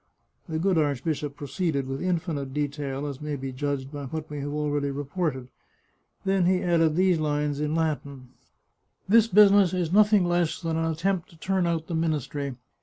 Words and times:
The 0.49 0.57
good 0.57 0.79
archbishop 0.79 1.35
proceeded 1.35 1.85
with 1.85 2.01
infinite 2.01 2.55
detail, 2.55 3.05
as 3.05 3.21
may 3.21 3.35
be 3.35 3.51
judged 3.51 3.91
by 3.91 4.05
what 4.05 4.27
we 4.31 4.39
have 4.39 4.51
already 4.51 4.89
reported. 4.89 5.47
Then 6.25 6.47
he 6.47 6.63
added 6.63 6.95
these 6.95 7.19
lines 7.19 7.59
in 7.59 7.75
Latin:" 7.75 8.29
This 9.07 9.27
business 9.27 9.75
is 9.75 9.93
nothing 9.93 10.25
less 10.25 10.59
than 10.59 10.75
an 10.75 10.91
attempt 10.91 11.29
to 11.29 11.37
turn 11.37 11.67
out 11.67 11.85
the 11.85 11.93
ministry. 11.93 12.55